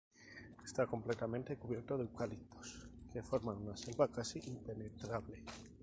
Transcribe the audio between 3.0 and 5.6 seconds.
que forman una selva casi impenetrable.